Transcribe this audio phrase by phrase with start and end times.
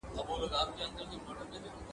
[0.15, 1.81] د خره په تندي کي محراب نه وي.